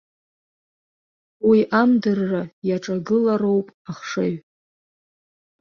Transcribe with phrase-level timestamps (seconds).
[1.47, 4.33] Уи амдырра иаҿагылароуп ахшыҩ.